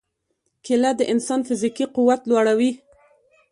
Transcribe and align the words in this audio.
کېله 0.65 0.91
د 0.99 1.01
انسان 1.13 1.39
فزیکي 1.47 1.85
قوت 1.95 2.21
لوړوي. 2.29 2.71